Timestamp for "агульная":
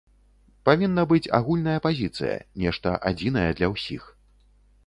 1.39-1.77